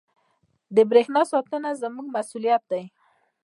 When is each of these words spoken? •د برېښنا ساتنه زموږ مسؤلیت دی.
•د 0.75 0.77
برېښنا 0.89 1.21
ساتنه 1.31 1.69
زموږ 1.81 2.07
مسؤلیت 2.15 2.63
دی. 2.71 2.83